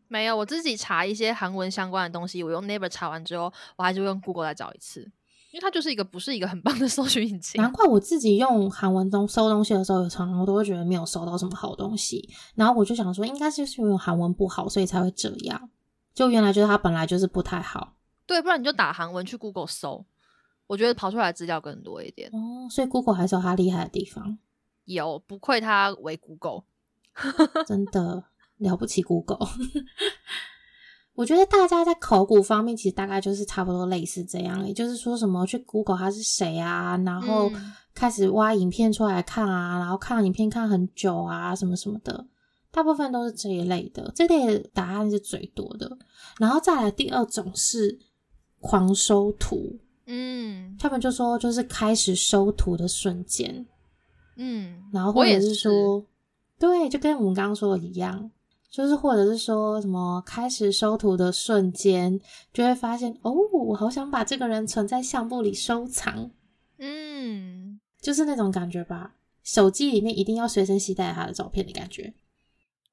[0.09, 5.09] 没有，我自己查一些韩文相关的东西，我用 Naver 查完之后，我还是会用 Google 来找一次。
[5.51, 12.29] 因为它就是一个不是一个很棒的搜寻引擎，难怪我自己用韩文中搜东西的时候，有常常我都会觉得没有搜到什么好东西。
[12.55, 15.69] 然后我就想说，应该就是因为韩文不好，所以才会这样。
[16.19, 17.93] 就原来就是它本来就是不太好。
[18.25, 20.05] 对，不然你就打韩文去 Google 搜，
[20.67, 22.29] 我觉得跑出来资料更多一点。
[22.33, 24.37] 哦，所以 Google 还是有它厉害的地方。
[24.83, 26.63] 有，不愧它为 Google，
[27.65, 28.21] 真的
[28.57, 29.47] 了不起 Google。
[31.15, 37.49] 我觉得大家在考古方面，其实大概就是差不多类似这样，也就是说什么去 Google 他是谁啊，然后
[37.95, 42.25] 开始挖影片出来看啊，然后看影片看很久啊，什么什么的，
[42.71, 45.97] 大部分都是这一类的，这类答案是最多的。
[46.39, 47.99] 然后再来第二种是
[48.59, 53.65] 狂收图，嗯，他们就说就是开始收图的瞬间，
[54.37, 56.05] 嗯，然后或者是说，
[56.57, 58.31] 对，就跟我们刚刚说的一样。
[58.71, 62.21] 就是或者是说什么开始收图的瞬间，
[62.53, 66.29] 就会发现哦，我好想把这个人存在相簿里收藏，
[66.77, 69.15] 嗯，就是那种感觉吧。
[69.41, 72.13] 手机里面一定要随身携带他的照片的感觉。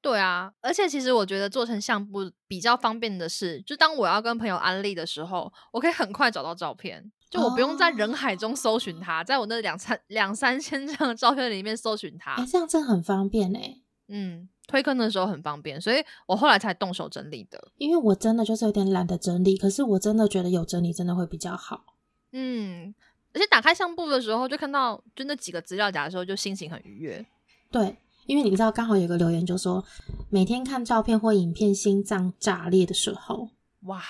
[0.07, 12.35] 对啊，而且其实我觉得做成相簿比较方便的是，就当我要跟朋友安利的时候，我可以很快找到照片，就我不用在人海中搜寻他，在我那两三两三千张的照片里面搜寻他。
[12.35, 13.81] 哎，这样真的很方便哎。
[14.07, 14.49] 嗯。
[14.67, 17.71] 推坑的时候很方便，所以我后来才动手整理的。
[17.77, 21.85] 因为我真的就是有点懒得整理，可是我真的觉得有整理真的会比较好。
[22.33, 22.93] 嗯，
[23.33, 27.25] 而且打开相簿的时候，就看到就那几个资料夹的时候，就心情很愉悦。
[27.71, 27.95] 对，
[28.27, 29.83] 因为你知道，刚好有个留言就说，
[30.29, 33.49] 每天看照片或影片，心脏炸裂的时候，
[33.83, 34.03] 哇，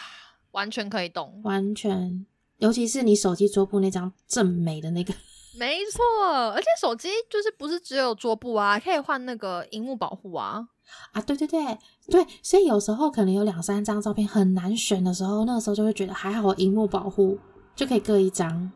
[0.51, 2.25] 完全可以懂，完全，
[2.57, 5.13] 尤其是你手机桌布那张正美的那个。
[5.57, 6.03] 没错，
[6.51, 10.67] 而且手机就是不是只有桌布啊，可以换那个荧幕保护啊
[11.13, 11.21] 啊！
[11.21, 11.77] 对对对
[12.09, 17.39] 对，所以有时候可能有两三张照片很难选的时候，那个时候就会觉得还好，荧幕保护
[17.75, 18.71] 就可以各一张。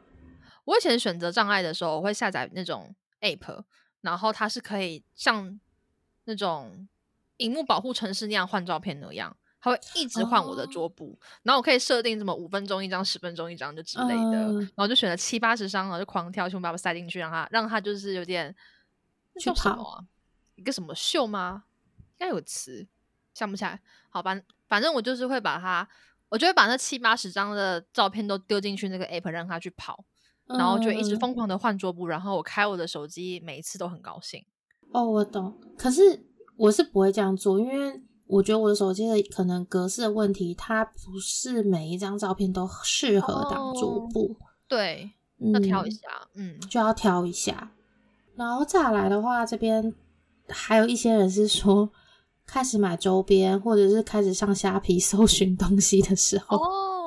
[0.66, 3.62] 我以前选择障碍的时候，我会下载那种 app，
[4.02, 5.60] 然后它是可以像
[6.26, 6.88] 那种
[7.38, 9.36] 荧幕保护城市那样换照片那样。
[9.64, 18.56] 它会一直换我的桌布，然后我可以设定什么五分钟一张、十分钟一张就之类的，然后就选了七八十张，然后就狂挑，全部把它塞进去，让它让它就是有点
[19.40, 20.04] 叫什么
[20.56, 21.66] 一个什么秀吗？
[21.98, 22.88] 应该有词
[23.36, 23.80] 想不起来。
[24.10, 24.36] 好吧，
[24.68, 25.88] 反正我就是会把它，
[26.30, 30.04] 我就会把那七八十张的照片都丢进去那个 app，让它去跑，
[30.58, 34.44] 然后就一直疯狂的换桌布，然后我开我的手机，每一次都很高兴。
[34.92, 36.26] 哦，我懂，可是
[36.58, 38.02] 我是不会这样做，因为。
[38.32, 44.34] 我觉得我的手机的可能格式的问题，它不是每一张照片都适合当桌布，
[44.70, 46.00] 对，要挑一下，
[46.36, 47.74] 嗯，就要挑一下。
[48.38, 49.94] 然后再来的话，这边
[50.48, 51.90] 还有一些人是说，
[52.46, 56.62] 开始买周边，或者是开始上虾皮 搜寻东西的时候，哦，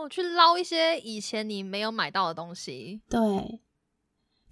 [0.09, 3.01] 去捞一些以前你没有买到的东西。
[3.09, 3.61] 对，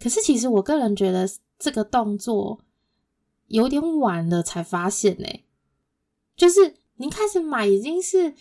[0.01, 2.61] 可是其实我个人觉得这个动作
[3.49, 5.27] 有点晚了才发现呢。
[6.37, 8.35] 就是您开始买已经是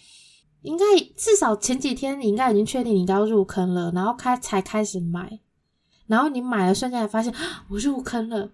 [0.62, 5.40] 应该至少前几天你应该已经确定你要入坑了，然后开才开始买，
[6.08, 7.34] 然后你买了瞬间才发现
[7.70, 8.52] 我入坑了，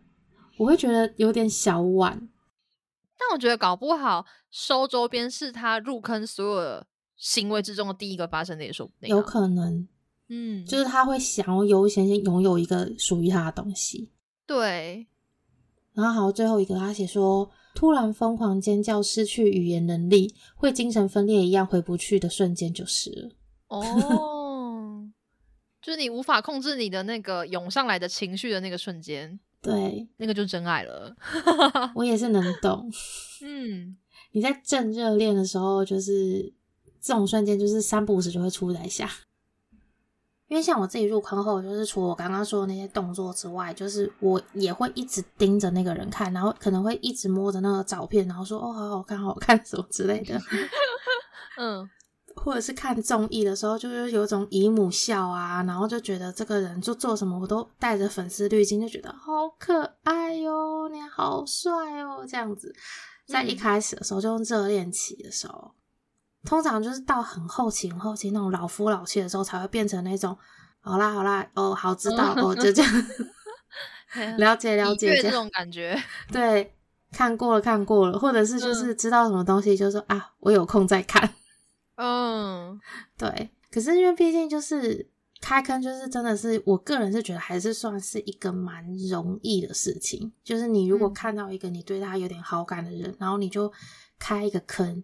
[0.58, 2.30] 我会觉得有点小晚。
[3.18, 6.86] 但我觉得搞不好收周边是他入坑所有
[7.18, 9.10] 行为之中的第一个发生的，也说不定。
[9.10, 9.88] 有可能，
[10.30, 14.12] 嗯，就是他会想要优先先拥有一个属于他的东西。
[14.46, 15.08] 对。
[15.94, 17.52] 然后好，最后一个他写说。
[17.76, 23.30] 突然疯狂尖叫，失去语言能力，会精神分裂一样回不去的瞬间就是了。
[23.70, 25.08] 哦，
[25.80, 31.16] 就是你无法控制你的那个涌上来的情绪的那个瞬间，对，那个就真爱了。
[31.94, 32.90] 我也是能懂。
[33.44, 33.96] 嗯，
[34.34, 36.52] 你在正热恋的时候，就是
[37.02, 39.10] 这种瞬间，就是三不五时就会出来一下。
[40.48, 50.40] 因为像我自己入坑后，就是除了我刚刚说的那些动作之外，就是我也会一直盯着那个人看，然后可能会一直摸着那个照片，然后说哦，好好看，好好看什么之类的。
[51.60, 51.90] 嗯，
[52.34, 62.74] 或者是看综艺的时候，就是有种姨母笑啊，然后就觉得这个人就做什么我都带着粉丝滤镜，就觉得好可爱哟，你好帅哦，这样子。
[63.28, 65.74] 在一开始的时候，就用热恋期的时候，
[66.48, 70.36] 通常就是到很后期、很后期那种老夫老妻的时候，才会变成那种
[70.80, 72.92] 好啦好啦哦，好知道哦，就这样
[74.40, 76.02] 了解了解这种感觉。
[76.32, 76.74] 对，
[77.12, 81.34] 看过了看过了，或者是就是知道什么东西，就说啊，我有空再看。
[81.96, 82.80] 嗯，
[83.18, 83.50] 对。
[83.70, 85.06] 可是因为毕竟就是
[85.42, 90.32] 开坑，就是真的是我个人是觉得还是算是一个蛮容易的事情。
[90.46, 93.70] 就是你如果看到一个你对他有点好感的人，然后你就
[94.18, 95.04] 开一个坑，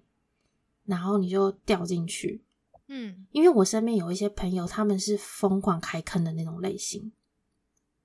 [0.86, 2.44] 然后你就掉进去。
[2.88, 7.12] 嗯，因为我身边有一些朋友，他们是疯狂开坑的那种类型。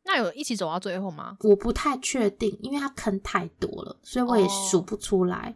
[0.04, 1.36] 那有一起走到最后吗？
[1.40, 5.54] 我不太确定，因为他坑太多了，所以我也数不出来。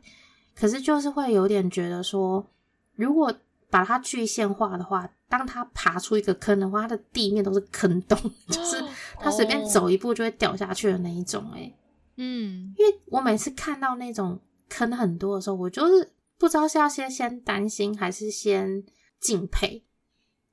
[0.55, 2.47] 可是就是会有点觉得说。
[2.95, 3.35] 如果
[3.71, 8.19] 把它具象化的话，当他爬出一个坑的话，它的地面都是坑洞，
[8.49, 8.85] 就是
[9.19, 11.51] 他随便走一步就会掉下去的那一种。
[11.55, 11.73] 哎，
[12.17, 16.13] 嗯，因为我每次看到那种坑很多的时候，我就是
[16.43, 18.83] 不知道是要先先担心还是先
[19.21, 19.87] 敬佩。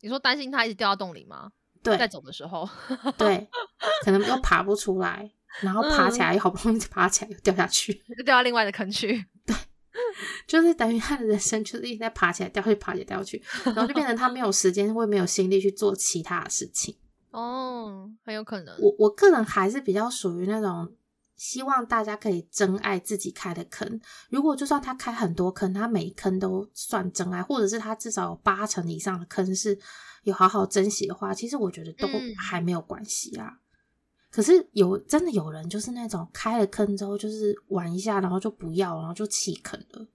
[0.02, 1.52] 你说担心他一直掉到洞里吗？
[1.82, 2.70] 对，在走的时候
[3.18, 3.50] 对，
[4.06, 5.32] 可能又爬不出来，
[5.62, 9.26] 然后爬起来又好不容易爬起来又掉下去，又掉到另外的坑去。
[9.48, 9.56] 对。
[10.46, 16.96] 就是等于他的人生就是一直在爬起来掉去爬起来掉去，然后就变成他没有时间或没有心力去做其他的事情。
[17.32, 18.78] 哦，很有可能。
[18.80, 20.96] 我我个人还是比较属于那种
[21.40, 24.00] 希望大家可以珍爱自己开的坑。
[24.30, 29.80] 如果就算他开很多坑，他每一坑都算真爱，或者是他至少有八成以上的坑是
[30.24, 33.58] 有好好珍惜的话，其实我觉得都还没有关系啊。
[34.30, 40.08] 可是有真的有人就是那种开了坑之后就是玩一下，然后就不要，然后就弃坑了，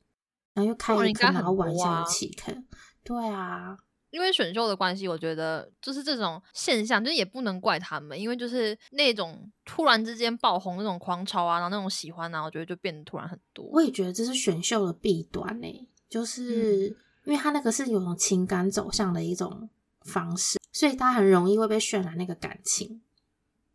[0.53, 2.65] 然后又开了坑，然后玩一下又弃坑。
[3.03, 3.77] 对啊，
[4.15, 13.65] 因为选秀的关系，我觉得就是这种现象，就也不能怪他们，因为就是那种突然之间爆红那种狂潮啊，然后那种喜欢啊，我觉得就变得突然很多。
[13.73, 16.87] 我也觉得这是选秀的弊端呢，就是
[17.25, 19.69] 因为他那个是有种情感走向的一种
[20.03, 23.03] 方式，所以他很容易会被渲染那个感情。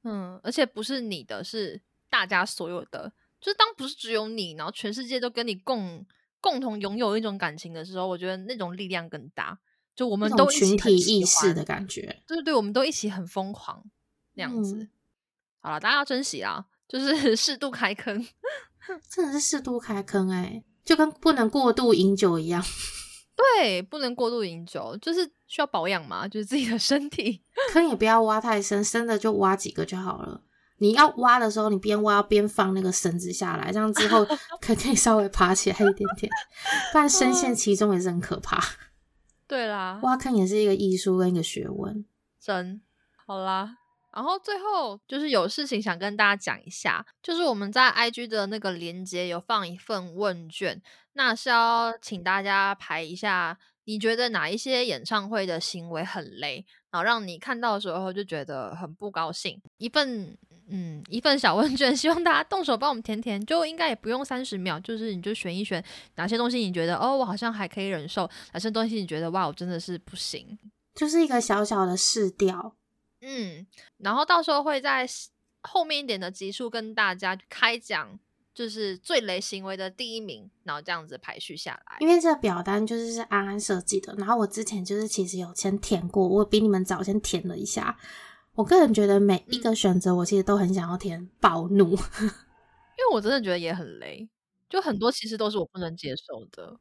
[0.03, 3.11] 嗯，而且不是你的，是大家所有的。
[3.41, 6.05] 就是当不是只有你，然后全世界都跟你共
[6.39, 9.59] 共同拥有一种感情的时候，我觉得那种力量更大。
[9.99, 13.83] 就我们都群体意识的感觉，对对对，我们都一起很疯狂
[14.35, 14.87] 那样子。
[15.59, 18.25] 好了，大家要珍惜啊，就是 适度开坑，
[19.11, 22.63] 真的是适度开坑哎，就跟不能过度饮酒一样。
[23.35, 27.43] 对，不能过度饮酒，就是需要保养嘛，就是自己的身体。
[27.73, 30.43] 坑也不要挖太深，深的就挖几个就好了。
[30.77, 34.23] 你要挖的时候，你边挖边放那个绳子下来，这样之后
[34.61, 36.31] 可可以稍微爬起来一点点。
[36.93, 38.63] 不然深陷其中也是很可怕。
[39.49, 42.05] 对啦，挖坑也是一个艺术跟一个学问。
[42.39, 42.79] 真
[43.25, 43.77] 好啦。
[44.11, 50.81] 然后最后就是有事情想跟大家讲一下，就是我们在 IG 的那个链接有放一份问卷，
[51.13, 59.61] 那是要请大家排一下，你觉得哪一些演唱会的行为很雷，然后让你看到的时候就觉得很不高兴。
[59.77, 60.37] 一份
[60.69, 65.83] 嗯一份小问卷， 希望大家动手帮我们填填，就应该也不用三十秒，就是你就选一选
[66.15, 70.57] 哪些东西你觉得哦我好像还可以忍受，哪些东西你觉得哇我真的是不行，
[70.95, 72.75] 就是一个小小的试调。
[73.21, 73.67] 嗯，
[73.97, 75.05] 然后到时候会在
[75.63, 78.17] 后面一点的集数跟大家开讲，
[78.53, 81.97] 就是最雷行为的第一名，然后这样子排序下来。
[81.99, 87.97] 因为这个表单就是是安安设计的，然后我之前就是其实有先填过，我比你们早先填了一下。
[88.59, 91.91] 我个人觉得每一个选择，我其实都很想要填暴怒，
[92.21, 94.27] 因为我真的觉得也很累，
[94.67, 96.77] 就很多其实都是我不能接受的。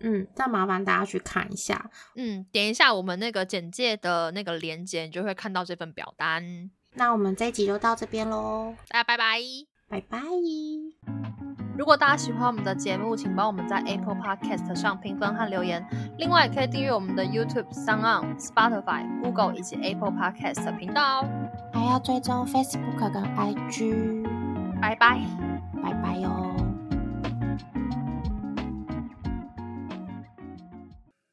[0.00, 1.90] 嗯，那麻烦大家去看一下。
[2.14, 6.70] 嗯，点一下我们那个简介的那个链接，你就会看到这份表单。
[6.94, 9.38] 那我们这一集就到这边喽，大家拜拜，
[9.88, 10.18] 拜拜。
[11.76, 15.84] 如果大家喜欢我们的节目，请帮我们在 Apple Podcast 上评分和留言。
[16.18, 21.28] 另外，也可以订阅我们的 YouTube、s o n o n Spotify、Google 以及 Apple Podcast 频道哦。
[21.72, 24.24] 还要追踪 Facebook 跟 IG。
[24.80, 25.20] 拜拜，
[25.82, 26.47] 拜拜哟。